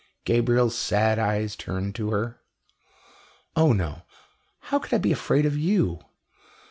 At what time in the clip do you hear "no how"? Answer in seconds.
3.71-4.79